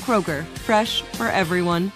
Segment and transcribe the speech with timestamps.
[0.00, 1.92] Kroger, fresh for everyone.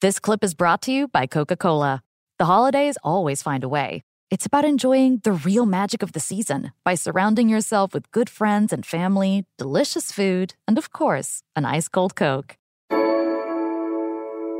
[0.00, 2.02] This clip is brought to you by Coca Cola.
[2.38, 4.02] The holidays always find a way.
[4.30, 8.72] It's about enjoying the real magic of the season by surrounding yourself with good friends
[8.72, 12.56] and family, delicious food, and of course, an ice cold Coke.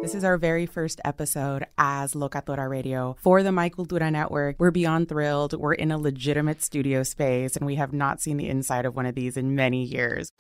[0.03, 4.57] This is our very first episode as Locatora Radio for the My Cultura Network.
[4.59, 5.53] We're beyond thrilled.
[5.53, 9.07] We're in a legitimate studio space, and we have not seen the inside of one
[9.07, 10.31] of these in many years.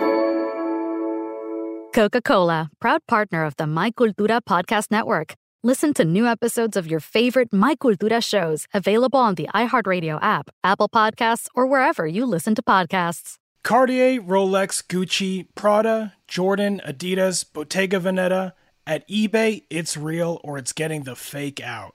[1.96, 5.32] Coca Cola, proud partner of the My Cultura Podcast Network.
[5.62, 10.50] Listen to new episodes of your favorite My Cultura shows available on the iHeartRadio app,
[10.62, 13.36] Apple Podcasts, or wherever you listen to podcasts.
[13.62, 18.52] Cartier, Rolex, Gucci, Prada, Jordan, Adidas, Bottega Veneta.
[18.86, 21.94] At eBay, it's real or it's getting the fake out.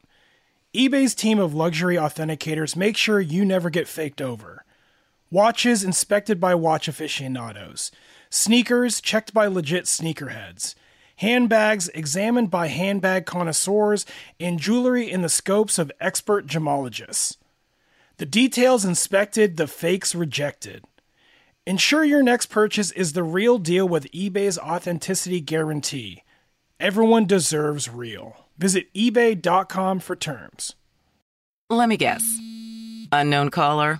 [0.74, 4.66] eBay's team of luxury authenticators make sure you never get faked over.
[5.30, 7.92] Watches inspected by watch aficionados.
[8.32, 10.74] Sneakers checked by legit sneakerheads.
[11.18, 14.06] Handbags examined by handbag connoisseurs.
[14.40, 17.36] And jewelry in the scopes of expert gemologists.
[18.18, 20.86] The details inspected, the fakes rejected.
[21.68, 26.24] Ensure your next purchase is the real deal with eBay's authenticity guarantee.
[26.80, 28.46] Everyone deserves real.
[28.58, 30.76] Visit eBay.com for terms.
[31.70, 32.24] Let me guess.
[33.12, 34.00] Unknown caller?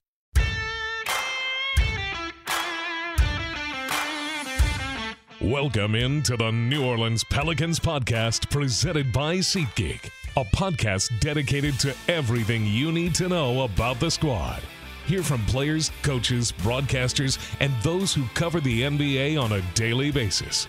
[5.43, 12.67] Welcome into the New Orleans Pelicans podcast presented by SeatGeek, a podcast dedicated to everything
[12.67, 14.61] you need to know about the squad.
[15.07, 20.67] Hear from players, coaches, broadcasters, and those who cover the NBA on a daily basis.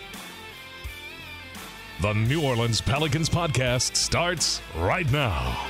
[2.00, 5.66] The New Orleans Pelicans podcast starts right now.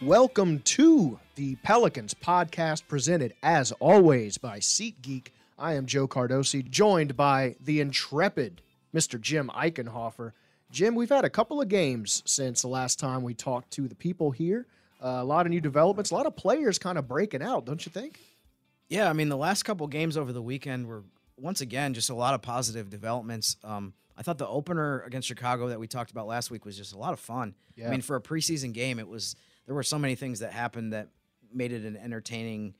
[0.00, 5.30] Welcome to the Pelicans podcast, presented as always by SeatGeek.
[5.60, 8.62] I am Joe Cardosi, joined by the intrepid
[8.94, 9.20] Mr.
[9.20, 10.32] Jim Eichenhofer.
[10.70, 13.94] Jim, we've had a couple of games since the last time we talked to the
[13.94, 14.66] people here.
[15.02, 17.84] Uh, a lot of new developments, a lot of players kind of breaking out, don't
[17.84, 18.18] you think?
[18.88, 21.04] Yeah, I mean, the last couple games over the weekend were
[21.36, 23.56] once again just a lot of positive developments.
[23.62, 26.94] Um, I thought the opener against Chicago that we talked about last week was just
[26.94, 27.54] a lot of fun.
[27.76, 27.88] Yeah.
[27.88, 30.94] I mean, for a preseason game, it was there were so many things that happened
[30.94, 31.08] that
[31.52, 32.74] made it an entertaining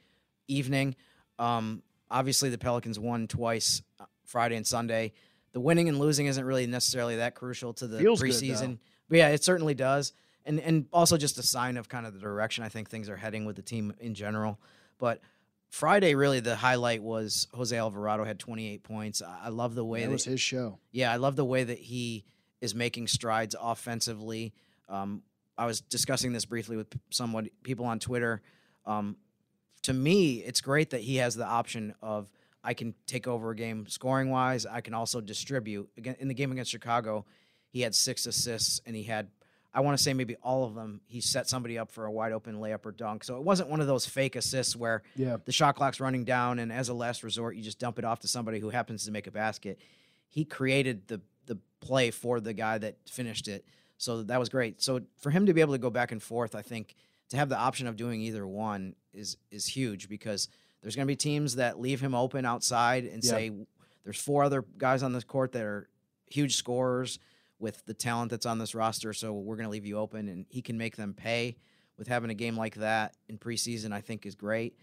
[0.48, 0.96] evening.
[1.38, 5.12] Um, obviously, the Pelicans won twice, uh, Friday and Sunday.
[5.52, 8.78] The winning and losing isn't really necessarily that crucial to the Feels preseason,
[9.08, 10.12] but yeah, it certainly does,
[10.44, 13.16] and and also just a sign of kind of the direction I think things are
[13.16, 14.60] heading with the team in general.
[14.98, 15.20] But
[15.68, 19.22] Friday, really, the highlight was Jose Alvarado had 28 points.
[19.22, 20.78] I I love the way That that was his show.
[20.92, 22.24] yeah, I love the way that he
[22.60, 24.52] is making strides offensively.
[24.88, 25.22] Um,
[25.58, 28.40] I was discussing this briefly with someone, people on Twitter.
[28.86, 29.16] Um,
[29.82, 32.30] to me, it's great that he has the option of
[32.62, 34.66] I can take over a game scoring wise.
[34.66, 35.88] I can also distribute.
[35.96, 37.24] Again, in the game against Chicago,
[37.70, 39.28] he had six assists and he had
[39.72, 42.32] I want to say maybe all of them, he set somebody up for a wide
[42.32, 43.22] open layup or dunk.
[43.22, 45.36] So it wasn't one of those fake assists where Yeah.
[45.44, 48.18] the shot clock's running down and as a last resort, you just dump it off
[48.20, 49.78] to somebody who happens to make a basket.
[50.28, 53.64] He created the the play for the guy that finished it.
[53.96, 54.82] So that was great.
[54.82, 56.94] So for him to be able to go back and forth, I think
[57.30, 60.48] to have the option of doing either one is is huge because
[60.82, 63.30] there's going to be teams that leave him open outside and Yeah.
[63.30, 63.52] say
[64.04, 65.88] there's four other guys on this court that are
[66.26, 67.18] huge scorers
[67.58, 70.46] with the talent that's on this roster, so we're going to leave you open, and
[70.48, 71.56] he can make them pay
[71.98, 73.92] with having a game like that in preseason.
[73.92, 74.74] I think is great.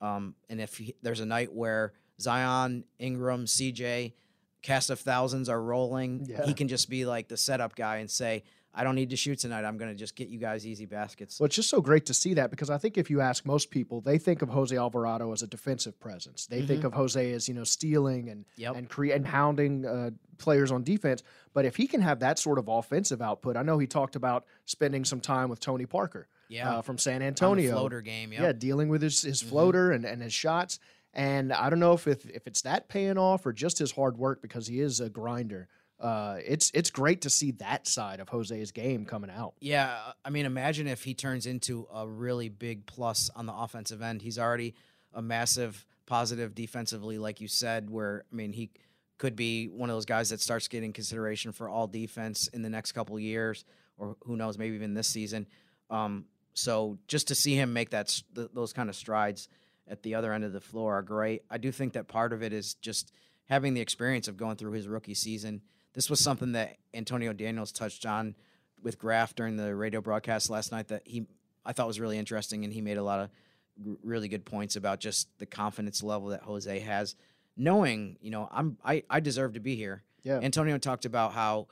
[0.00, 4.14] Um, and if he, there's a night where Zion, Ingram, CJ,
[4.62, 6.44] cast of thousands are rolling, Yeah.
[6.44, 8.42] he can just be like the setup guy and say,
[8.74, 9.64] "I don't need to shoot tonight.
[9.64, 12.14] I'm going to just get you guys easy baskets." Well, it's just so great to
[12.14, 15.32] see that because I think if you ask most people, they think of Jose Alvarado
[15.32, 16.46] as a defensive presence.
[16.46, 18.76] They think of Jose as you know stealing and Yep.
[18.76, 21.22] and cre- and hounding uh, players on defense.
[21.52, 24.44] But if he can have that sort of offensive output, I know he talked about
[24.66, 26.78] spending some time with Tony Parker, Yeah.
[26.78, 30.32] uh, from San Antonio, floater game, yeah, dealing with his, his floater and, and his
[30.32, 30.78] shots.
[31.16, 34.18] And I don't know if, if if it's that paying off or just his hard
[34.18, 35.68] work because he is a grinder.
[36.00, 39.54] Uh, it's it's great to see that side of Jose's game coming out.
[39.60, 44.02] Yeah, I mean, imagine if he turns into a really big plus on the offensive
[44.02, 44.20] end.
[44.20, 44.74] He's already
[45.12, 47.88] a massive positive defensively, like you said.
[47.90, 48.70] Where I mean, he
[49.18, 52.70] could be one of those guys that starts getting consideration for all defense in the
[52.70, 53.64] next couple years,
[53.96, 55.46] or who knows, maybe even this season.
[55.90, 59.48] Um, so just to see him make that th- those kind of strides
[59.88, 61.42] at the other end of the floor are great.
[61.50, 63.12] I do think that part of it is just
[63.46, 65.62] having the experience of going through his rookie season.
[65.94, 68.34] This was something that Antonio Daniels touched on
[68.82, 71.26] with Graf during the radio broadcast last night that he
[71.64, 73.30] I thought was really interesting, and he made a lot of
[74.02, 77.16] really good points about just the confidence level that Jose has,
[77.56, 80.02] knowing you know I'm I I deserve to be here.
[80.22, 80.40] Yeah.
[80.42, 81.68] Antonio talked about how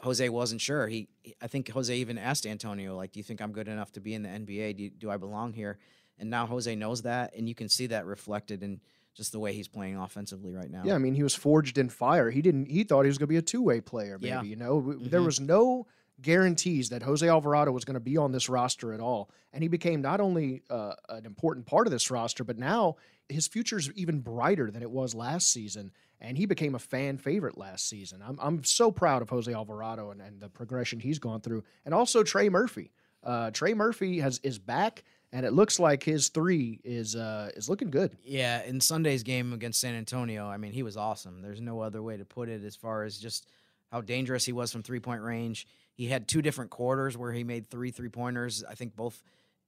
[0.00, 0.88] Jose wasn't sure.
[0.88, 1.08] He
[1.40, 4.14] I think Jose even asked Antonio like, "Do you think I'm good enough to be
[4.14, 4.76] in the NBA?
[4.76, 5.78] Do, do I belong here?"
[6.18, 8.80] And now Jose knows that, and you can see that reflected in
[9.18, 10.82] just the way he's playing offensively right now.
[10.84, 12.30] Yeah, I mean, he was forged in fire.
[12.30, 12.70] He didn't.
[12.70, 14.16] He thought he was going to be a two way player.
[14.18, 14.42] Maybe Yeah.
[14.42, 15.86] you know, W there was no
[16.20, 19.68] guarantees that Jose Alvarado was going to be on this roster at all, and he
[19.68, 22.96] became not only uh, an important part of this roster, but now
[23.28, 25.92] his future's even brighter than it was last season.
[26.20, 28.20] And he became a fan favorite last season.
[28.26, 31.94] I'm I'm so proud of Jose Alvarado and, and the progression he's gone through, and
[31.94, 32.90] also Trey Murphy.
[33.22, 37.68] Uh, Trey Murphy has is back, and it looks like his three is uh, is
[37.68, 38.16] looking good.
[38.24, 41.42] Yeah, in Sunday's game against San Antonio, I mean, he was awesome.
[41.42, 43.46] There's no other way to put it as far as just
[43.90, 45.66] how dangerous he was from three point range.
[45.94, 48.64] He had two different quarters where he made three three pointers.
[48.68, 49.22] I think both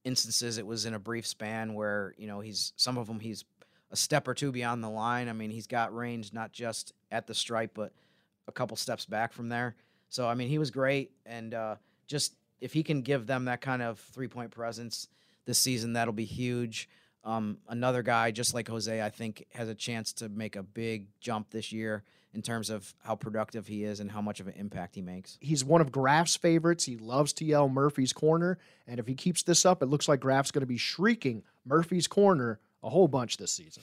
[0.04, 3.44] instances it was in a brief span where, you know, he's some of them he's
[3.90, 5.28] a step or two beyond the line.
[5.28, 7.92] I mean, he's got range not just at the stripe, but
[8.48, 9.74] a couple steps back from there.
[10.08, 11.10] So, I mean, he was great.
[11.26, 11.76] And uh,
[12.06, 15.08] just if he can give them that kind of three point presence
[15.50, 16.88] this season, that'll be huge.
[17.24, 21.08] Um, another guy, just like Jose, I think has a chance to make a big
[21.20, 24.54] jump this year in terms of how productive he is and how much of an
[24.56, 25.36] impact he makes.
[25.40, 26.84] He's one of Graf's favorites.
[26.84, 28.58] He loves to yell Murphy's Corner.
[28.86, 32.06] And if he keeps this up, it looks like Graf's going to be shrieking Murphy's
[32.06, 33.82] Corner a whole bunch this season.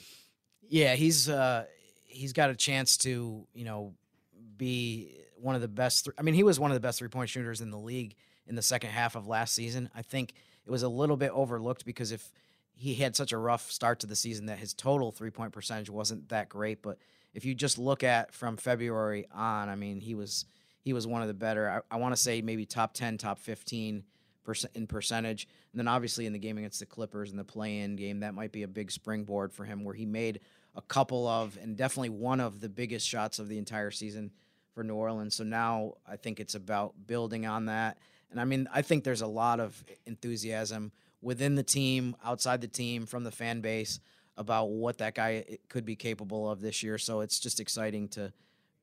[0.68, 1.66] Yeah, he's uh,
[2.04, 3.94] he's got a chance to you know
[4.56, 6.06] be one of the best.
[6.06, 8.16] Th- I mean, he was one of the best three point shooters in the league
[8.48, 9.90] in the second half of last season.
[9.94, 10.32] I think
[10.66, 12.32] it was a little bit overlooked because if
[12.74, 15.90] he had such a rough start to the season that his total three point percentage
[15.90, 16.80] wasn't that great.
[16.80, 16.98] But
[17.34, 20.44] if you just look at from February on, I mean, he was
[20.80, 21.82] he was one of the better.
[21.90, 24.04] I, I want to say maybe top ten, top fifteen
[24.44, 25.48] percent in percentage.
[25.72, 28.52] And then obviously in the game against the Clippers and the play-in game, that might
[28.52, 30.40] be a big springboard for him, where he made
[30.76, 34.30] a couple of and definitely one of the biggest shots of the entire season
[34.72, 35.34] for New Orleans.
[35.34, 37.98] So now I think it's about building on that.
[38.30, 40.92] And I mean, I think there's a lot of enthusiasm
[41.22, 44.00] within the team, outside the team, from the fan base
[44.36, 46.98] about what that guy eh, could be capable of this year.
[46.98, 48.32] So it's just exciting to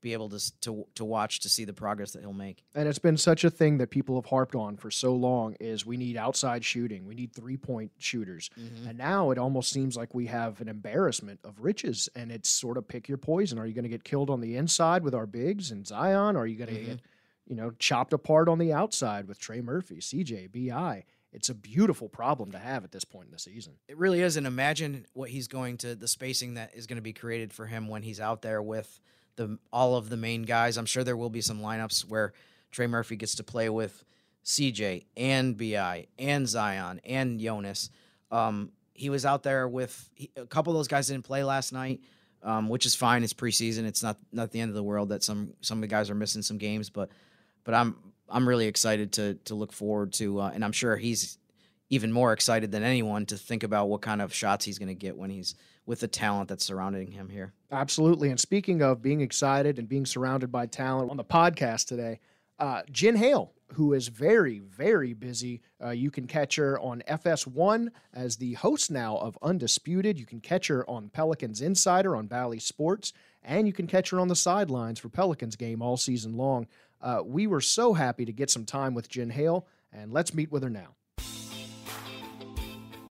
[0.01, 2.63] be able to to to watch to see the progress that he'll make.
[2.75, 5.83] And it's been such a thing that people have harped on for so long is
[5.83, 7.07] we need outside shooting.
[7.07, 8.51] We need three point shooters.
[8.87, 12.77] And now it almost seems like we have an embarrassment of riches and it's sort
[12.77, 13.57] of pick your poison.
[13.57, 16.35] Are you going to get killed on the inside with our bigs and Zion?
[16.35, 16.99] Or Are you going to get,
[17.47, 21.03] you know, chopped apart on the outside with Trey Murphy, CJ, BI?
[21.31, 23.73] It's a beautiful problem to have at this point in the season.
[23.89, 27.01] It really is, and imagine what he's going to the spacing that is going to
[27.01, 29.01] be created for him when he's out there with
[29.35, 30.77] the all of the main guys.
[30.77, 32.31] I'm sure there will be some lineups where
[32.71, 34.05] Trey Murphy gets to play with
[34.45, 37.89] CJ and Bi and Zion and Jonas.
[38.31, 41.99] Um, he was out there with a couple of those guys didn't play last night,
[42.43, 43.23] um, which is fine.
[43.23, 43.85] It's preseason.
[43.85, 46.15] It's not not the end of the world that some some of the guys are
[46.15, 47.09] missing some games, but
[47.65, 47.98] but I'm
[48.29, 51.38] I'm really excited to to look forward to, uh, and I'm sure he's
[51.89, 54.95] even more excited than anyone to think about what kind of shots he's going to
[54.95, 55.55] get when he's
[55.86, 57.53] with the talent that's surrounding him here.
[57.72, 58.29] Absolutely.
[58.29, 62.19] And speaking of being excited and being surrounded by talent on the podcast today,
[62.57, 65.62] uh, Jen Hale, who is very, very busy.
[65.84, 70.19] Uh, you can catch her on FS1 as the host now of Undisputed.
[70.19, 74.19] You can catch her on Pelicans Insider on Bally Sports, and you can catch her
[74.19, 76.67] on the sidelines for Pelicans game all season long.
[77.05, 80.51] Uh, we were so happy to get some time with Jen Hale, and let's meet
[80.51, 80.95] with her now.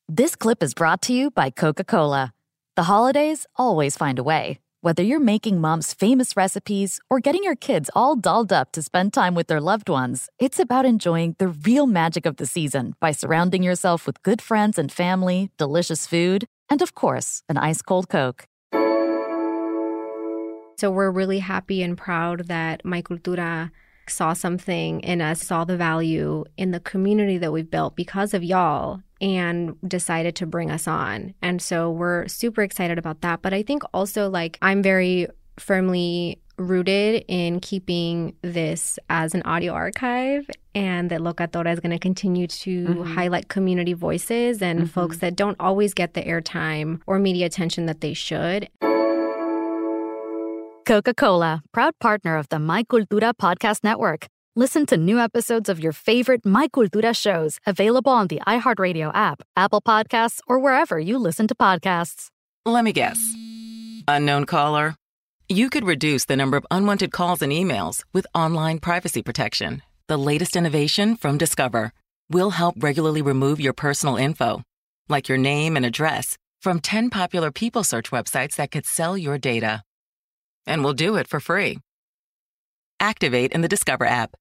[0.09, 2.33] This clip is brought to you by Coca Cola.
[2.75, 4.59] The holidays always find a way.
[4.81, 9.13] Whether you're making mom's famous recipes or getting your kids all dolled up to spend
[9.13, 13.11] time with their loved ones, it's about enjoying the real magic of the season by
[13.11, 18.09] surrounding yourself with good friends and family, delicious food, and of course, an ice cold
[18.09, 18.45] Coke.
[20.79, 23.71] So we're really happy and proud that My Cultura
[24.07, 28.43] saw something in us, saw the value in the community that we've built because of
[28.43, 31.33] y'all and decided to bring us on.
[31.41, 33.41] And so we're super excited about that.
[33.41, 39.73] But I think also, like, I'm very firmly rooted in keeping this as an audio
[39.73, 43.13] archive and that Locatora is going to continue to mm-hmm.
[43.13, 44.87] highlight community voices and mm-hmm.
[44.87, 48.69] folks that don't always get the airtime or media attention that they should.
[50.85, 54.27] Coca Cola, proud partner of the My Cultura podcast network.
[54.57, 59.41] Listen to new episodes of your favorite My Cultura shows available on the iHeartRadio app,
[59.55, 62.27] Apple Podcasts, or wherever you listen to podcasts.
[62.65, 63.17] Let me guess.
[64.09, 64.95] Unknown caller?
[65.47, 69.83] You could reduce the number of unwanted calls and emails with online privacy protection.
[70.07, 71.93] The latest innovation from Discover
[72.29, 74.63] will help regularly remove your personal info,
[75.07, 79.37] like your name and address, from 10 popular people search websites that could sell your
[79.37, 79.81] data.
[80.65, 81.79] And we'll do it for free.
[82.99, 84.35] Activate in the Discover app.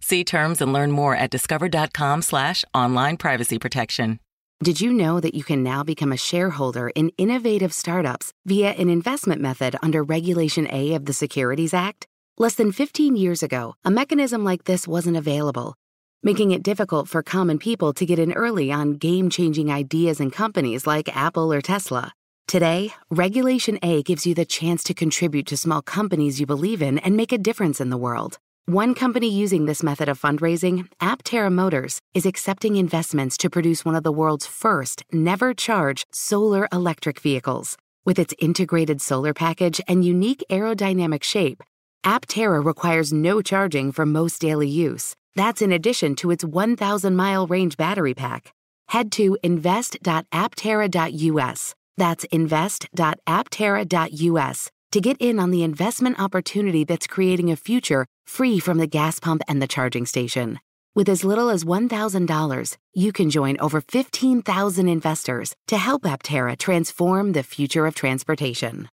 [0.00, 4.18] See terms and learn more at discover.com slash online privacy protection.
[4.62, 8.88] Did you know that you can now become a shareholder in innovative startups via an
[8.88, 12.06] investment method under Regulation A of the Securities Act?
[12.38, 15.74] Less than 15 years ago, a mechanism like this wasn't available,
[16.22, 20.32] making it difficult for common people to get in early on game changing ideas and
[20.32, 22.12] companies like Apple or Tesla.
[22.46, 26.98] Today, Regulation A gives you the chance to contribute to small companies you believe in
[26.98, 28.38] and make a difference in the world.
[28.66, 33.96] One company using this method of fundraising, Aptera Motors, is accepting investments to produce one
[33.96, 37.76] of the world's first never charge solar electric vehicles.
[38.04, 41.62] With its integrated solar package and unique aerodynamic shape,
[42.04, 45.14] Aptera requires no charging for most daily use.
[45.34, 48.52] That's in addition to its 1,000 mile range battery pack.
[48.88, 51.74] Head to invest.aptera.us.
[51.96, 58.76] That's invest.aptera.us to get in on the investment opportunity that's creating a future free from
[58.78, 60.58] the gas pump and the charging station.
[60.94, 67.32] With as little as $1,000, you can join over 15,000 investors to help Aptera transform
[67.32, 68.90] the future of transportation.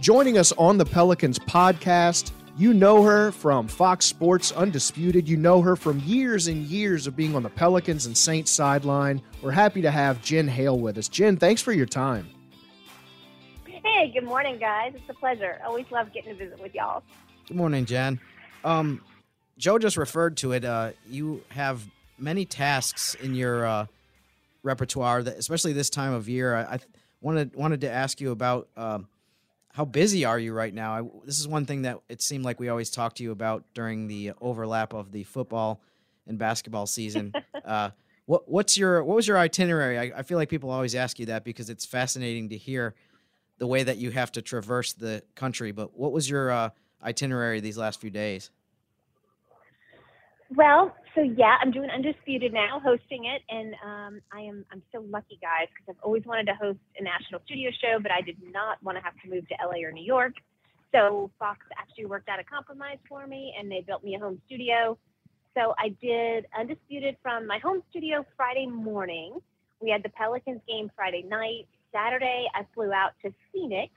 [0.00, 5.28] Joining us on the Pelicans podcast, you know her from Fox Sports Undisputed.
[5.28, 9.22] You know her from years and years of being on the Pelicans and Saints sideline.
[9.40, 11.08] We're happy to have Jen Hale with us.
[11.08, 12.28] Jen, thanks for your time.
[13.64, 14.92] Hey, good morning, guys.
[14.94, 15.60] It's a pleasure.
[15.64, 17.02] Always love getting to visit with y'all.
[17.48, 18.20] Good morning, Jen.
[18.64, 19.00] Um,
[19.58, 20.64] Joe just referred to it.
[20.64, 21.84] Uh, you have
[22.18, 23.86] many tasks in your uh,
[24.62, 26.54] repertoire, that, especially this time of year.
[26.54, 26.78] I, I,
[27.20, 29.08] wanted wanted to ask you about um,
[29.72, 30.92] how busy are you right now?
[30.92, 33.64] I, this is one thing that it seemed like we always talked to you about
[33.74, 35.80] during the overlap of the football
[36.26, 37.32] and basketball season.
[37.64, 37.90] uh,
[38.26, 39.98] what what's your what was your itinerary?
[39.98, 42.94] I, I feel like people always ask you that because it's fascinating to hear
[43.58, 45.72] the way that you have to traverse the country.
[45.72, 46.70] But what was your uh,
[47.02, 48.50] itinerary these last few days?
[50.54, 55.04] Well, so yeah, I'm doing Undisputed now, hosting it, and um, I am I'm so
[55.08, 58.36] lucky, guys, because I've always wanted to host a national studio show, but I did
[58.52, 60.32] not want to have to move to LA or New York.
[60.94, 64.40] So Fox actually worked out a compromise for me, and they built me a home
[64.46, 64.96] studio.
[65.54, 69.38] So I did Undisputed from my home studio Friday morning.
[69.80, 71.66] We had the Pelicans game Friday night.
[71.92, 73.92] Saturday, I flew out to Phoenix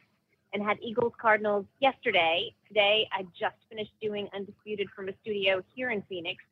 [0.53, 2.53] and had Eagles Cardinals yesterday.
[2.67, 6.43] Today, I just finished doing Undisputed from a studio here in Phoenix,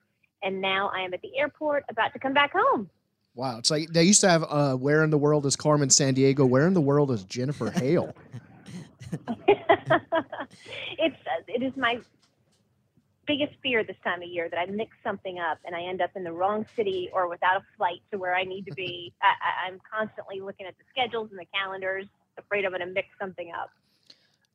[0.44, 2.90] and now I am at the airport about to come back home.
[3.36, 6.48] Wow, it's like they used to have uh, "Where in the world is Carmen Sandiego?
[6.48, 8.16] Where in the world is Jennifer Hale?"
[9.12, 9.92] it's
[11.00, 12.00] uh, it is my
[13.26, 16.12] biggest fear this time of year that I mix something up and I end up
[16.16, 19.14] in the wrong city or without a flight to where I need to be.
[19.22, 22.06] I, am constantly looking at the schedules and the calendars,
[22.38, 23.70] afraid I'm going to mix something up.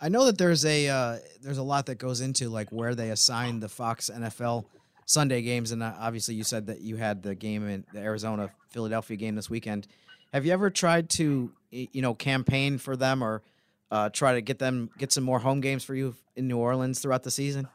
[0.00, 3.10] I know that there's a uh, there's a lot that goes into like where they
[3.10, 4.66] assign the Fox NFL
[5.08, 8.50] Sunday games, and uh, obviously you said that you had the game in the Arizona
[8.68, 9.88] Philadelphia game this weekend.
[10.34, 13.42] Have you ever tried to you know campaign for them or
[13.90, 17.00] uh, try to get them get some more home games for you in New Orleans
[17.00, 17.68] throughout the season?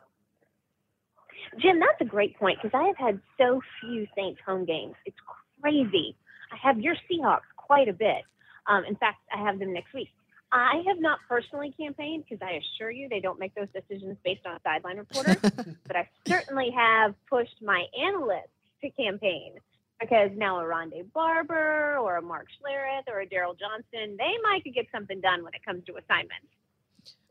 [1.59, 4.93] Jim, that's a great point because I have had so few Saints home games.
[5.07, 5.17] It's
[5.59, 6.15] crazy.
[6.51, 8.23] I have your Seahawks quite a bit.
[8.67, 10.09] Um, in fact, I have them next week.
[10.53, 14.45] I have not personally campaigned because I assure you they don't make those decisions based
[14.45, 15.35] on a sideline reporter.
[15.87, 19.53] but I certainly have pushed my analysts to campaign
[19.99, 24.63] because now a Rondé Barber or a Mark Schlereth or a Daryl Johnston, they might
[24.63, 26.45] could get something done when it comes to assignments.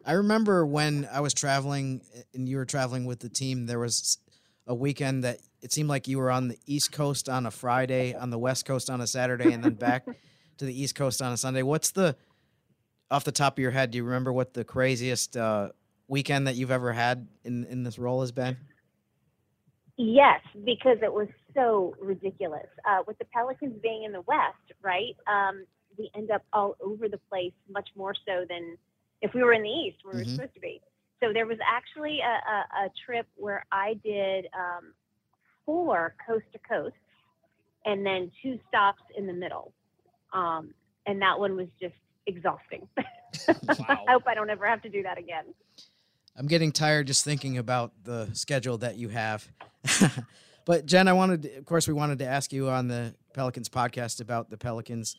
[0.04, 2.02] I remember when I was traveling
[2.34, 4.18] and you were traveling with the team, there was
[4.66, 8.14] a weekend that it seemed like you were on the East Coast on a Friday,
[8.14, 10.06] on the West Coast on a Saturday, and then back
[10.58, 11.62] to the East Coast on a Sunday.
[11.62, 12.16] What's the
[13.12, 15.68] off the top of your head, do you remember what the craziest uh,
[16.08, 18.56] weekend that you've ever had in in this role has been?
[19.96, 22.66] Yes, because it was so ridiculous.
[22.88, 25.14] Uh, with the Pelicans being in the West, right?
[25.26, 25.66] Um,
[25.98, 28.78] we end up all over the place, much more so than
[29.20, 30.24] if we were in the East, where mm-hmm.
[30.24, 30.80] we are supposed to be.
[31.22, 34.94] So there was actually a, a, a trip where I did um,
[35.66, 36.96] four coast to coast,
[37.84, 39.72] and then two stops in the middle.
[40.32, 40.74] Um,
[41.06, 41.94] and that one was just
[42.26, 42.88] exhausting.
[43.48, 43.86] Wow.
[43.88, 45.44] I hope I don't ever have to do that again.
[46.36, 49.48] I'm getting tired just thinking about the schedule that you have.
[50.66, 53.70] but Jen, I wanted, to, of course, we wanted to ask you on the Pelicans
[53.70, 55.16] podcast about the Pelicans.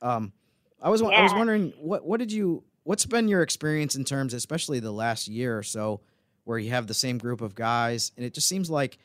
[0.00, 0.32] Um,
[0.80, 1.08] I was, yeah.
[1.08, 4.92] I was wondering what, what did you, what's been your experience in terms, especially the
[4.92, 6.00] last year or so,
[6.44, 8.98] where you have the same group of guys, and it just seems like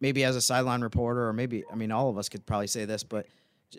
[0.00, 2.84] maybe as a sideline reporter, or maybe, I mean, all of us could probably say
[2.84, 3.26] this, but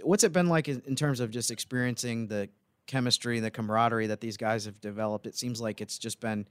[0.02, 2.50] what's it been like in, in terms of just experiencing the
[2.88, 5.28] chemistry, and the camaraderie that these guys have developed.
[5.28, 6.48] It seems like it's just been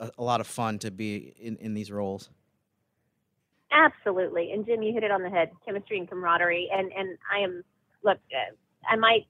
[0.00, 2.30] a, a lot of fun to be in, in these roles.
[3.70, 5.50] Absolutely, and Jim, you hit it on the head.
[5.64, 7.64] Chemistry and camaraderie, and and I am
[8.04, 8.18] look.
[8.30, 8.54] Uh,
[8.88, 9.26] I might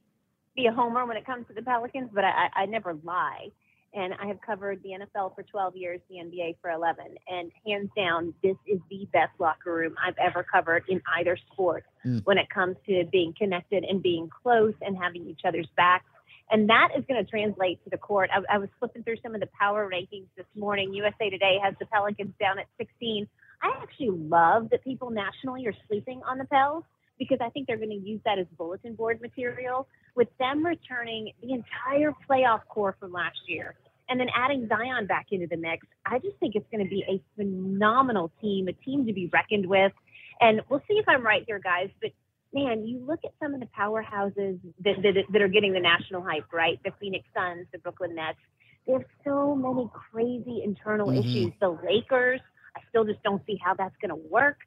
[0.56, 3.48] be a homer when it comes to the Pelicans, but I, I never lie.
[3.94, 7.90] And I have covered the NFL for 12 years, the NBA for 11, and hands
[7.94, 12.22] down, this is the best locker room I've ever covered in either sport mm.
[12.24, 16.06] when it comes to being connected and being close and having each other's backs
[16.52, 18.30] and that is going to translate to the court.
[18.32, 20.92] I, I was flipping through some of the power rankings this morning.
[20.92, 23.26] USA Today has the Pelicans down at 16.
[23.62, 26.84] I actually love that people nationally are sleeping on the Pels
[27.18, 29.88] because I think they're going to use that as bulletin board material.
[30.14, 33.74] With them returning the entire playoff core from last year
[34.10, 37.02] and then adding Zion back into the mix, I just think it's going to be
[37.08, 39.92] a phenomenal team, a team to be reckoned with.
[40.40, 41.88] And we'll see if I'm right here, guys.
[42.02, 42.10] But
[42.52, 46.22] man, you look at some of the powerhouses that, that, that are getting the national
[46.22, 46.78] hype, right?
[46.84, 48.38] The Phoenix Suns, the Brooklyn Nets.
[48.86, 51.20] There's so many crazy internal mm-hmm.
[51.20, 51.52] issues.
[51.60, 52.40] The Lakers,
[52.76, 54.58] I still just don't see how that's going to work.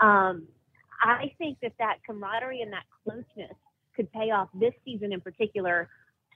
[0.00, 0.46] Um,
[1.02, 3.56] I think that that camaraderie and that closeness
[3.94, 5.88] could pay off this season in particular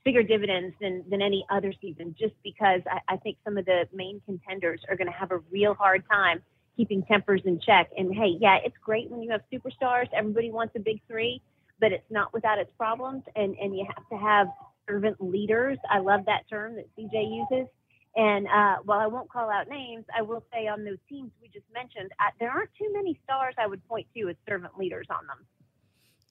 [0.05, 3.87] bigger dividends than, than any other season, just because I, I think some of the
[3.93, 6.43] main contenders are going to have a real hard time
[6.77, 7.91] keeping tempers in check.
[7.97, 10.09] And hey, yeah, it's great when you have superstars.
[10.15, 11.43] Everybody wants a big three,
[11.81, 13.25] but it's not without its problems.
[13.37, 14.49] And and you have to have
[14.89, 15.79] servant leaders.
[15.91, 17.69] I love that term that CJ uses.
[18.17, 21.49] And uh, while I won't call out names, I will say on those teams we
[21.49, 25.07] just mentioned, I, there aren't too many stars I would point to as servant leaders
[25.11, 25.47] on them.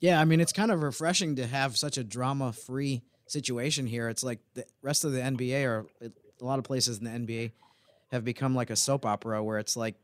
[0.01, 4.09] Yeah, I mean, it's kind of refreshing to have such a drama free situation here.
[4.09, 7.51] It's like the rest of the NBA or a lot of places in the NBA
[8.11, 9.95] have become like a soap opera where it's like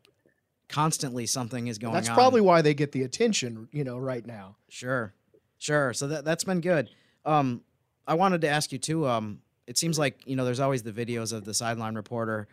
[0.67, 2.15] constantly something is going that's on.
[2.15, 4.55] That's probably why they get the attention, you know, right now.
[4.69, 5.13] Sure.
[5.57, 5.93] Sure.
[5.93, 6.89] So that that's been good.
[7.25, 7.61] Um
[8.07, 10.91] I wanted to ask you too um it seems like, you know, there's always the
[10.91, 12.47] videos of the sideline reporter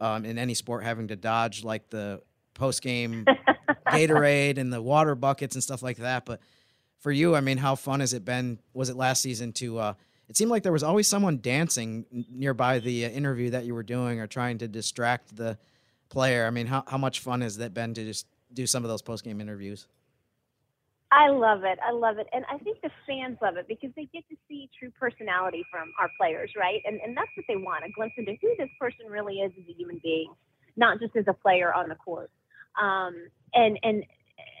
[0.00, 2.22] um in any sport having to dodge like the
[2.54, 3.24] post game
[3.86, 6.40] Gatorade and the water buckets and stuff like that, but
[7.00, 8.58] for you, I mean, how fun has it been?
[8.74, 9.94] Was it last season to uh
[10.28, 13.82] it seemed like there was always someone dancing nearby the uh, interview that you were
[13.82, 15.58] doing or trying to distract the
[16.08, 16.46] player.
[16.46, 19.02] I mean, how, how much fun has that been to just do some of those
[19.02, 19.86] post game interviews?
[21.10, 21.78] I love it.
[21.86, 22.26] I love it.
[22.32, 25.90] And I think the fans love it because they get to see true personality from
[25.98, 26.82] our players, right?
[26.84, 29.64] And, and that's what they want a glimpse into who this person really is as
[29.68, 30.32] a human being,
[30.76, 32.30] not just as a player on the court.
[32.80, 33.14] Um,
[33.54, 34.04] and, and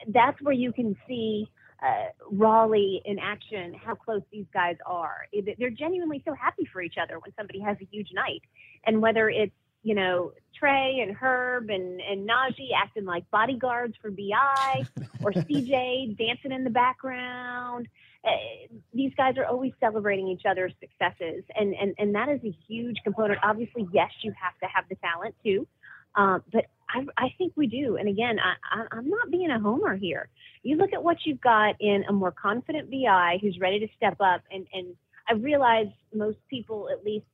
[0.08, 1.50] that's where you can see
[1.82, 5.26] uh, Raleigh in action, how close these guys are.
[5.58, 8.42] They're genuinely so happy for each other when somebody has a huge night.
[8.86, 9.52] And whether it's
[9.82, 14.84] you know, Trey and Herb and, and Naji acting like bodyguards for BI
[15.22, 17.88] or CJ dancing in the background.
[18.24, 18.30] uh,
[18.92, 22.96] these guys are always celebrating each other's successes, and and and that is a huge
[23.04, 23.38] component.
[23.42, 25.66] Obviously, yes, you have to have the talent too,
[26.16, 27.96] uh, but I, I think we do.
[27.96, 30.28] And again, I, I, I'm not being a homer here.
[30.62, 34.16] You look at what you've got in a more confident BI who's ready to step
[34.20, 34.96] up, and and
[35.28, 37.26] I realize most people, at least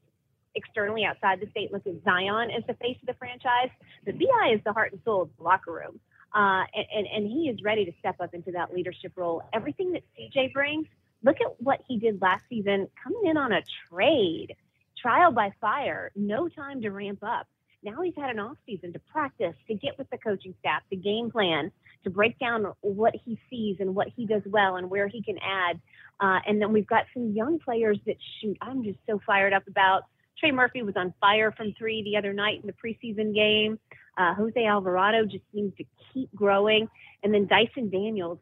[0.55, 3.71] externally outside the state, look at Zion as the face of the franchise.
[4.05, 6.01] But BI is the heart and soul of the locker room.
[6.35, 9.43] Uh, and, and he is ready to step up into that leadership role.
[9.53, 10.87] Everything that CJ brings,
[11.23, 14.57] look at what he did last season, coming in on a trade,
[15.01, 17.47] trial by fire, no time to ramp up.
[17.85, 20.97] Now he's had an off season to practice, to get with the coaching staff, to
[20.97, 21.71] game plan,
[22.03, 25.37] to break down what he sees and what he does well and where he can
[25.38, 25.81] add.
[26.19, 28.57] Uh, and then we've got some young players that shoot.
[28.61, 30.05] I'm just so fired up about.
[30.38, 33.79] Trey Murphy was on fire from three the other night in the preseason game.
[34.16, 36.88] Uh, Jose Alvarado just seems to keep growing,
[37.23, 38.38] and then Dyson Daniels.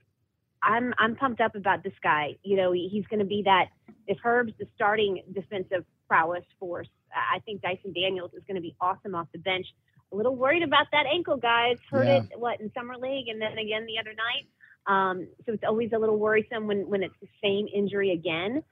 [0.62, 2.36] I'm I'm pumped up about this guy.
[2.44, 3.66] You know, he, he's going to be that.
[4.06, 8.74] If Herb's the starting defensive prowess force, I think Dyson Daniels is going to be
[8.80, 9.66] awesome off the bench.
[10.12, 11.78] A little worried about that ankle, guys.
[11.90, 12.22] Heard Yeah.
[12.30, 14.46] it what in summer league, and then again the other night.
[14.86, 18.62] Um, so it's always a little worrisome when when it's the same injury again.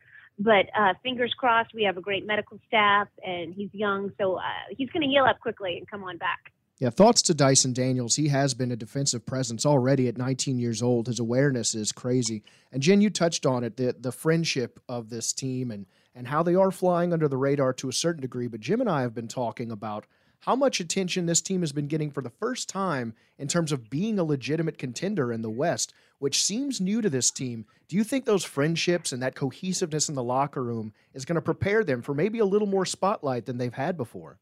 [0.42, 4.42] But uh, fingers crossed, we have a great medical staff, and he's young, so uh,
[4.70, 6.50] he's going to heal up quickly and come on back.
[6.78, 8.16] Yeah, thoughts to Dyson Daniels.
[8.16, 11.08] He has been a defensive presence already at 19 years old.
[11.08, 12.42] His awareness is crazy.
[12.72, 16.42] And Jen, you touched on it, the the friendship of this team and and how
[16.42, 18.46] they are flying under the radar to a certain degree.
[18.46, 20.06] But Jim and I have been talking about
[20.40, 23.90] how much attention this team has been getting for the first time in terms of
[23.90, 27.66] being a legitimate contender in the West, which seems new to this team.
[27.88, 31.42] Do you think those friendships and that cohesiveness in the locker room is going to
[31.42, 34.38] prepare them for maybe a little more spotlight than they've had before?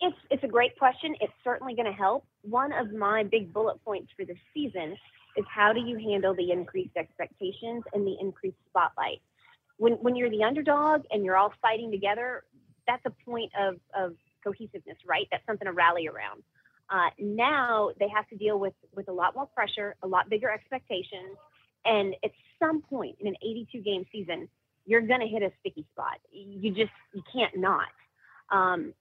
[0.00, 1.14] It's it's a great question.
[1.20, 2.24] It's certainly going to help.
[2.40, 4.96] One of my big bullet points for this season
[5.36, 9.20] is how do you handle the increased expectations and the increased spotlight.
[9.76, 12.44] When when you're the underdog and you're all fighting together,
[12.86, 15.26] that's a point of of cohesiveness, right?
[15.30, 16.42] That's something to rally around.
[16.90, 20.50] Uh, now they have to deal with with a lot more pressure, a lot bigger
[20.50, 21.36] expectations,
[21.84, 24.48] and at some point in an 82 game season,
[24.86, 26.18] you're going to hit a sticky spot.
[26.32, 27.88] You just you can't not.
[28.50, 28.92] Um,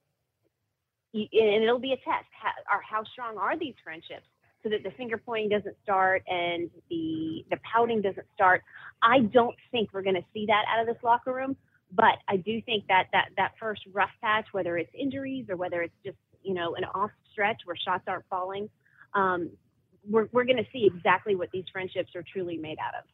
[1.12, 2.30] you, and it'll be a test.
[2.32, 4.26] How, how strong are these friendships
[4.64, 8.62] so that the finger pointing doesn't start and the the pouting doesn't start.
[9.02, 11.56] I don't think we're going to see that out of this locker room,
[11.92, 15.82] but I do think that that that first rough patch, whether it's injuries or whether
[15.82, 18.70] it's just you know an off stretch where shots aren't falling,
[19.14, 19.50] um,
[20.08, 23.06] we're we're going to see exactly what these friendships are truly made out of.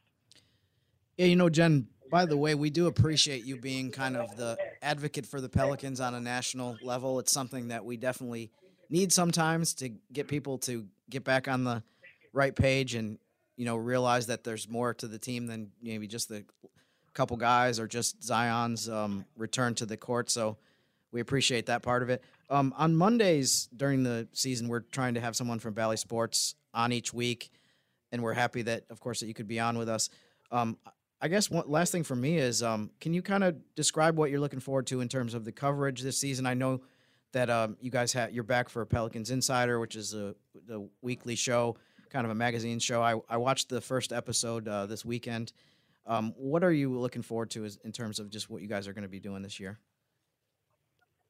[1.16, 4.58] Yeah, you know, Jen, by the way, we do appreciate you being kind of the
[4.82, 7.18] advocate for the Pelicans on a national level.
[7.18, 8.50] It's something that we definitely
[8.90, 11.82] need sometimes to get people to get back on the
[12.32, 13.18] right page and,
[13.56, 16.44] you know, realize that there's more to the team than maybe just the
[17.16, 20.30] couple guys or just Zion's um, return to the court.
[20.30, 20.58] So
[21.10, 22.22] we appreciate that part of it.
[22.50, 26.92] Um, on Mondays during the season, we're trying to have someone from Bally Sports on
[26.92, 27.50] each week,
[28.12, 30.10] and we're happy that, of course, that you could be on with us.
[30.52, 30.76] Um,
[31.20, 34.30] I guess one last thing for me is, um, can you kind of describe what
[34.30, 36.46] you're looking forward to in terms of the coverage this season?
[36.46, 36.82] I know
[37.32, 40.34] that um, you guys have you're back for Pelicans Insider, which is a
[40.66, 41.76] the weekly show,
[42.10, 43.02] kind of a magazine show.
[43.02, 45.52] I, I watched the first episode uh, this weekend.
[46.06, 48.92] Um, what are you looking forward to in terms of just what you guys are
[48.92, 49.78] going to be doing this year?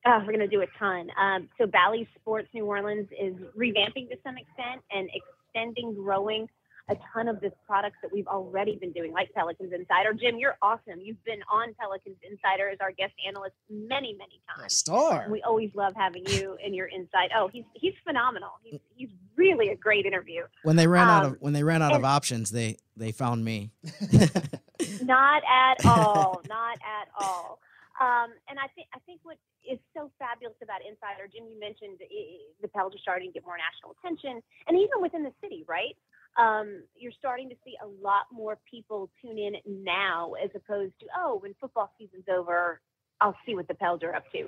[0.07, 1.09] Oh, we're going to do a ton.
[1.21, 6.47] Um, so Bally Sports New Orleans is revamping to some extent and extending, growing
[6.89, 10.13] a ton of this products that we've already been doing, like Pelicans Insider.
[10.15, 11.01] Jim, you're awesome.
[11.03, 14.73] You've been on Pelicans Insider as our guest analyst many, many times.
[14.75, 15.27] star.
[15.29, 17.31] We always love having you and your insight.
[17.37, 18.51] Oh, he's he's phenomenal.
[18.63, 20.43] He's he's really a great interview.
[20.63, 23.45] When they ran out Um, of when they ran out of options, they they found
[23.45, 23.73] me.
[25.03, 26.41] Not at all.
[26.49, 27.59] Not at all.
[28.01, 31.99] Um, and I think I think what is so fabulous about Insider, Jim, you mentioned
[32.01, 35.65] i- the Pels are starting to get more national attention, and even within the city,
[35.67, 35.97] right?
[36.39, 41.07] Um, you're starting to see a lot more people tune in now, as opposed to
[41.17, 42.81] oh, when football season's over,
[43.21, 44.47] I'll see what the Pels are up to.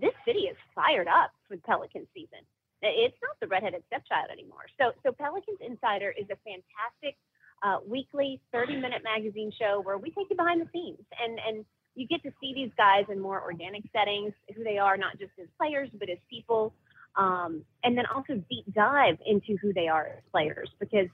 [0.00, 2.40] This city is fired up with Pelican season.
[2.82, 4.64] It's not the redheaded stepchild anymore.
[4.80, 7.18] So, so Pelicans Insider is a fantastic
[7.62, 11.64] uh, weekly 30 minute magazine show where we take you behind the scenes and, and
[11.94, 15.32] you get to see these guys in more organic settings, who they are, not just
[15.40, 16.72] as players, but as people.
[17.16, 21.08] Um, and then also deep dive into who they are as players because,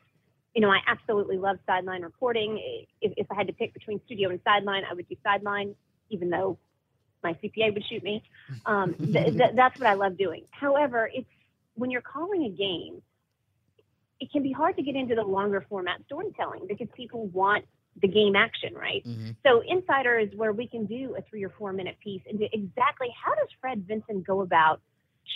[0.55, 2.61] you know, I absolutely love sideline reporting.
[3.01, 5.75] If, if I had to pick between studio and sideline, I would do sideline,
[6.11, 6.59] even though
[7.23, 8.23] my CPA would shoot me.
[8.67, 10.45] Um, th- th- that's what I love doing.
[10.51, 11.29] However, it's
[11.75, 13.03] when you're calling a game,
[14.21, 17.65] it can be hard to get into the longer format storytelling because people want
[18.01, 19.05] the game action, right?
[19.07, 19.31] Mm-hmm.
[19.47, 23.09] So Insider is where we can do a three or four minute piece into exactly
[23.25, 24.81] how does Fred Vinson go about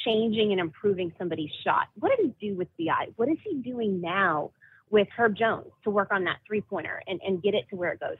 [0.04, 1.88] changing and improving somebody's shot?
[1.98, 3.08] What did he do with BI?
[3.16, 4.50] What is he doing now
[4.90, 7.92] with Herb Jones to work on that three pointer and, and get it to where
[7.92, 8.16] it goes?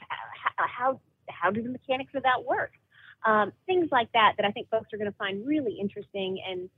[0.57, 2.73] How, how, how do the mechanics of that work?
[3.25, 6.71] Um, things like that that I think folks are going to find really interesting and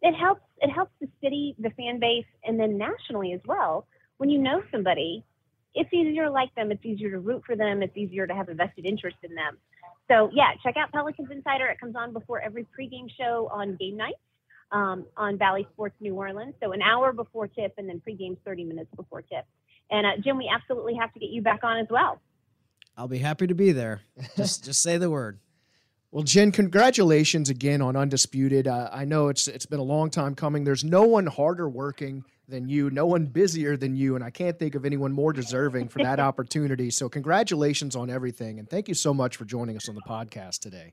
[0.00, 3.86] it helps it helps the city, the fan base, and then nationally as well.
[4.18, 5.24] When you know somebody,
[5.74, 8.48] it's easier to like them, it's easier to root for them, it's easier to have
[8.48, 9.58] a vested interest in them.
[10.08, 11.66] So yeah, check out Pelicans Insider.
[11.66, 14.18] It comes on before every pregame show on game nights
[14.72, 16.54] um, on Bally Sports New Orleans.
[16.62, 19.44] So an hour before tip, and then pregame 30 minutes before tip.
[19.90, 22.20] And uh, Jim, we absolutely have to get you back on as well.
[22.96, 24.00] I'll be happy to be there.
[24.36, 25.38] Just just say the word.
[26.10, 28.66] Well, Jen, congratulations again on Undisputed.
[28.66, 30.64] Uh, I know it's it's been a long time coming.
[30.64, 34.58] There's no one harder working than you, no one busier than you, and I can't
[34.58, 36.90] think of anyone more deserving for that opportunity.
[36.90, 40.60] So, congratulations on everything, and thank you so much for joining us on the podcast
[40.60, 40.92] today.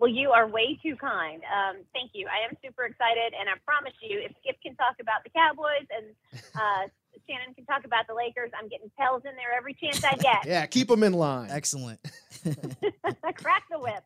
[0.00, 1.42] Well, you are way too kind.
[1.44, 2.26] Um, thank you.
[2.26, 5.86] I am super excited, and I promise you, if Skip can talk about the Cowboys
[5.94, 6.06] and
[6.54, 6.88] uh,
[7.28, 10.46] Shannon can talk about the Lakers, I'm getting Pels in there every chance I get.
[10.46, 11.50] yeah, keep them in line.
[11.50, 12.00] Excellent.
[13.36, 14.02] Crack the whip.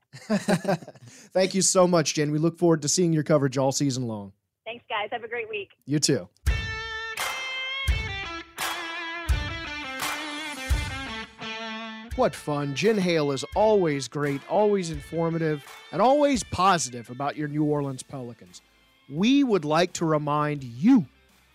[1.32, 2.32] Thank you so much, Jen.
[2.32, 4.32] We look forward to seeing your coverage all season long.
[4.64, 5.10] Thanks, guys.
[5.12, 5.68] Have a great week.
[5.86, 6.28] You too.
[12.16, 12.76] What fun.
[12.76, 18.60] Jen Hale is always great, always informative, and always positive about your New Orleans Pelicans.
[19.08, 21.06] We would like to remind you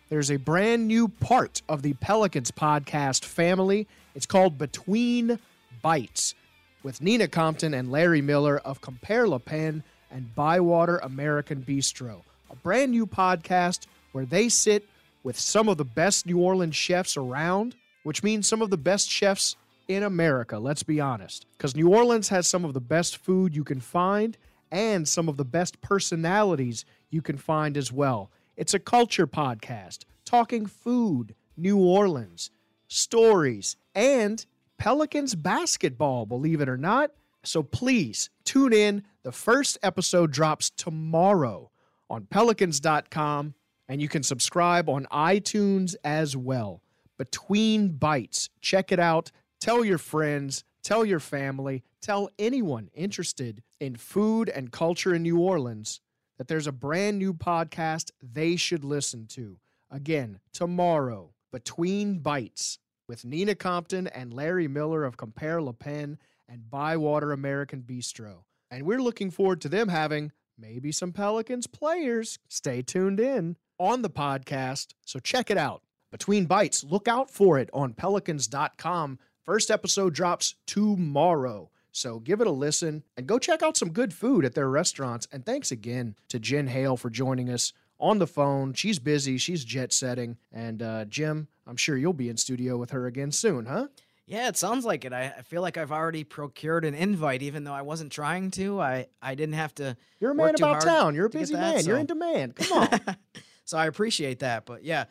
[0.08, 3.86] there's a brand new part of the Pelicans podcast family.
[4.16, 5.40] It's called Between
[5.82, 6.36] Bites
[6.84, 12.92] with Nina Compton and Larry Miller of Compère Lapin and Bywater American Bistro, a brand
[12.92, 14.88] new podcast where they sit
[15.22, 19.10] with some of the best New Orleans chefs around, which means some of the best
[19.10, 19.58] chefs
[19.90, 21.48] in America, let's be honest.
[21.58, 24.38] Because New Orleans has some of the best food you can find
[24.72, 28.32] and some of the best personalities you can find as well.
[28.56, 32.52] It's a culture podcast talking food, New Orleans,
[32.88, 34.46] stories, and
[34.78, 37.12] Pelicans basketball, believe it or not.
[37.44, 39.04] So please tune in.
[39.24, 41.72] The first episode drops tomorrow
[42.12, 43.56] on pelicans.com,
[43.88, 46.82] and you can subscribe on iTunes as well.
[47.18, 48.50] Between Bites.
[48.62, 49.32] Check it out.
[49.62, 55.40] Tell your friends, tell your family, tell anyone interested in food and culture in New
[55.40, 56.00] Orleans
[56.38, 59.60] that there's a brand new podcast they should listen to.
[59.92, 66.18] Again, tomorrow, Between Bites with Nina Compton and Larry Miller of Compère Lapin
[66.48, 68.44] and Bywater American Bistro.
[68.72, 72.40] And we're looking forward to them having maybe some Pelicans players.
[72.48, 74.94] Stay tuned in on the podcast.
[75.06, 75.82] So check it out.
[76.12, 79.20] Between Bites, look out for it on pelicans.com.
[79.50, 81.72] First episode drops tomorrow.
[81.92, 85.28] So give it a listen and go check out some good food at their restaurants.
[85.32, 88.74] And thanks again to Jen Hale for joining us on the phone.
[88.74, 90.38] She's busy, she's jet setting.
[90.52, 93.88] And uh, Jim, I'm sure you'll be in studio with her again soon, huh?
[94.28, 95.14] Yeah, it sounds like it.
[95.14, 98.80] I, I feel like I've already procured an invite, even though I wasn't trying to.
[98.80, 99.98] I, I didn't have to.
[100.20, 101.16] You're a man about town.
[101.16, 101.86] You're a busy that, man.
[101.88, 102.56] You're in demand.
[102.56, 103.00] Come on.
[103.66, 104.68] so I appreciate that.
[104.68, 105.06] But yeah,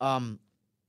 [0.00, 0.40] um,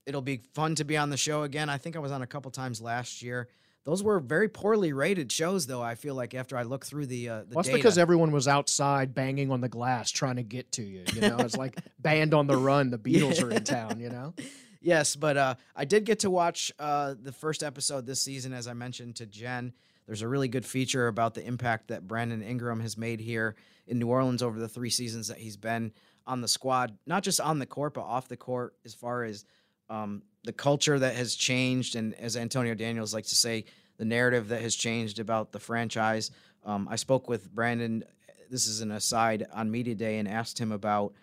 [0.06, 1.68] it'll be fun to be on the show again.
[1.68, 3.48] I think I was on a couple times last year.
[3.84, 5.82] Those were very poorly rated shows, though.
[5.82, 7.78] I feel like after I look through the uh, the Well, that's data.
[7.78, 11.04] because everyone was outside banging on the glass trying to get to you.
[11.14, 12.90] You know, it's like band on the run.
[12.90, 14.00] The Beatles are in town.
[14.00, 14.34] You know.
[14.82, 18.68] Yes, but uh, I did get to watch uh, the first episode this season, as
[18.68, 19.72] I mentioned to Jen.
[20.06, 23.56] There's a really good feature about the impact that Brandon Ingram has made here
[23.88, 25.92] in New Orleans over the three seasons that he's been
[26.24, 29.44] on the squad, not just on the court, but off the court, as far as
[29.88, 31.96] um, the culture that has changed.
[31.96, 33.64] And as Antonio Daniels likes to say,
[33.98, 36.30] the narrative that has changed about the franchise.
[36.64, 38.04] Um, I spoke with Brandon,
[38.50, 41.14] this is an aside, on Media Day and asked him about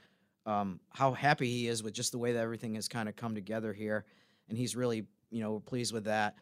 [0.46, 3.36] um, how happy he is with just the way that everything has kind of come
[3.36, 4.06] together here,
[4.50, 6.36] and he's really you know pleased with that.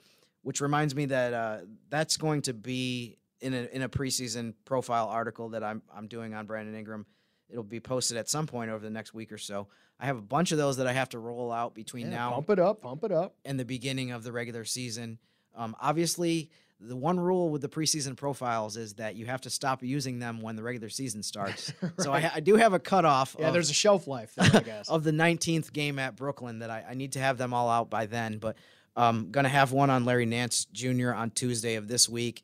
[0.43, 1.57] Which reminds me that uh,
[1.89, 6.33] that's going to be in a in a preseason profile article that I'm I'm doing
[6.33, 7.05] on Brandon Ingram.
[7.49, 9.67] It'll be posted at some point over the next week or so.
[10.01, 12.31] I have a bunch of those that I have to roll out between Yeah, now
[12.31, 13.35] pump it up, pump it up.
[13.45, 15.19] and the beginning of the regular season.
[15.55, 19.83] Um, obviously, the one rule with the preseason profiles is that you have to stop
[19.83, 21.71] using them when the regular season starts.
[21.99, 23.35] So I, I do have a cutoff.
[23.37, 24.89] Yeah, of, there's a shelf life there, I guess.
[24.89, 27.91] of the 19th game at Brooklyn that I, I need to have them all out
[27.91, 28.39] by then.
[28.39, 28.55] But
[28.95, 31.13] i um, going to have one on Larry Nance Jr.
[31.13, 32.43] on Tuesday of this week.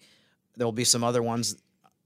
[0.56, 1.58] There will be some other ones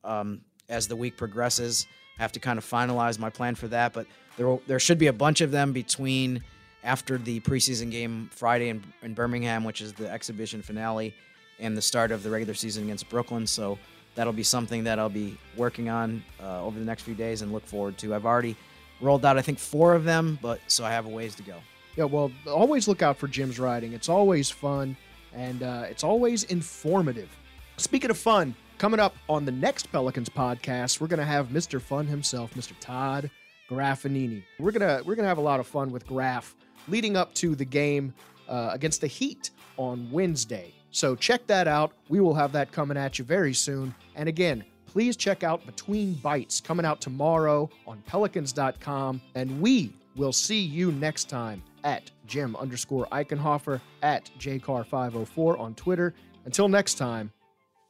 [0.04, 1.86] um, as the week progresses.
[2.18, 4.98] I have to kind of finalize my plan for that, but there will, there should
[4.98, 6.44] be a bunch of them between
[6.84, 11.14] after the preseason game Friday in, in Birmingham, which is the exhibition finale
[11.60, 13.46] and the start of the regular season against Brooklyn.
[13.46, 13.78] So
[14.16, 17.52] that'll be something that I'll be working on uh, over the next few days and
[17.54, 18.16] look forward to.
[18.16, 18.56] I've already
[19.00, 21.58] rolled out, I think, four of them, but so I have a ways to go.
[21.96, 23.94] Yeah, well, always look out for Jim's writing.
[23.94, 24.96] It's always fun
[25.34, 27.30] and uh, it's always informative.
[27.78, 31.82] Speaking of fun, coming up on the next Pelicans podcast, we're going to have Mr.
[31.82, 32.74] Fun himself, Mr.
[32.80, 33.30] Todd
[33.72, 34.44] Graffagnini.
[34.60, 36.56] We're gonna we're gonna have a lot of fun with Graf
[36.88, 38.14] leading up to the game
[38.50, 40.74] uh, against the Heat on Wednesday.
[40.92, 41.94] So check that out.
[42.10, 43.96] We will have that coming at you very soon.
[44.16, 49.22] And again, please check out Between Bites coming out tomorrow on pelicans.com.
[49.36, 56.14] And we will see you next time at Jim underscore Eichenhofer at JCar504 on Twitter.
[56.44, 57.32] Until next time,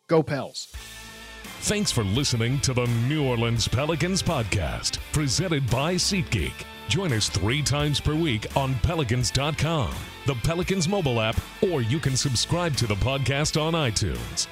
[0.07, 0.71] go Pels.
[1.65, 6.65] Thanks for listening to the New Orleans Pelicans podcast, presented by SeatGeek.
[6.87, 9.93] Join us three times per week on Pelicans.com,
[10.25, 14.47] the Pelicans mobile app, or you can subscribe to the podcast on iTunes.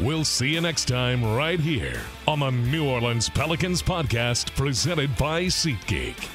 [0.00, 5.44] We'll see you next time right here on the New Orleans Pelicans podcast, presented by
[5.44, 6.28] SeatGeek.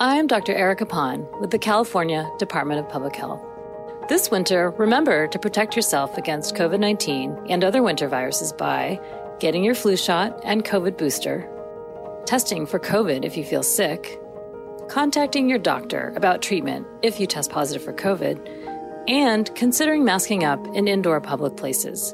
[0.00, 0.54] I'm Dr.
[0.54, 3.49] Erica Pan with the California Department of Public Health.
[4.10, 8.98] This winter, remember to protect yourself against COVID 19 and other winter viruses by
[9.38, 11.48] getting your flu shot and COVID booster,
[12.26, 14.20] testing for COVID if you feel sick,
[14.88, 20.58] contacting your doctor about treatment if you test positive for COVID, and considering masking up
[20.74, 22.12] in indoor public places.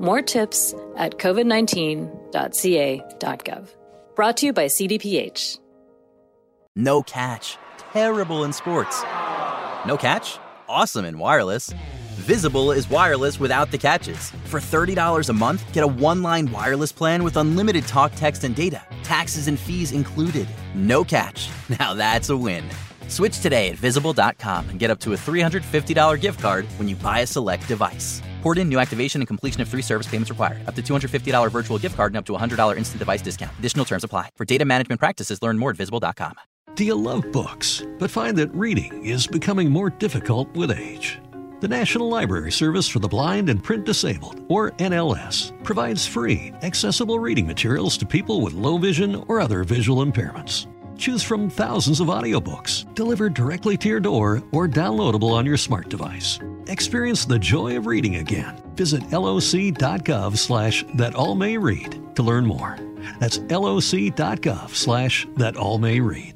[0.00, 3.68] More tips at covid19.ca.gov.
[4.16, 5.60] Brought to you by CDPH.
[6.74, 7.56] No catch.
[7.92, 9.00] Terrible in sports.
[9.86, 10.40] No catch?
[10.68, 11.72] Awesome in wireless.
[12.16, 14.30] Visible is wireless without the catches.
[14.46, 18.54] For $30 a month, get a one line wireless plan with unlimited talk, text, and
[18.54, 18.82] data.
[19.02, 20.48] Taxes and fees included.
[20.74, 21.50] No catch.
[21.80, 22.62] Now that's a win.
[23.08, 27.20] Switch today at visible.com and get up to a $350 gift card when you buy
[27.20, 28.22] a select device.
[28.42, 30.58] Port in new activation and completion of three service payments required.
[30.68, 33.58] Up to $250 virtual gift card and up to $100 instant device discount.
[33.58, 34.30] Additional terms apply.
[34.36, 36.36] For data management practices, learn more at visible.com.
[36.76, 41.18] Do you love books, but find that reading is becoming more difficult with age?
[41.60, 47.18] The National Library Service for the Blind and Print Disabled, or NLS, provides free, accessible
[47.18, 50.66] reading materials to people with low vision or other visual impairments.
[50.98, 55.88] Choose from thousands of audiobooks delivered directly to your door or downloadable on your smart
[55.88, 56.38] device.
[56.66, 58.54] Experience the joy of reading again.
[58.74, 62.76] Visit loc.gov slash that all may read to learn more.
[63.18, 66.35] That's loc.gov slash that all may read.